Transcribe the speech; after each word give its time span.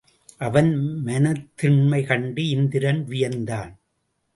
அவன் 0.37 0.71
மனத்திண்மை 1.05 2.05
கண்டு 2.05 2.47
இந்திரன் 2.47 3.07
வியந்தான். 3.07 3.73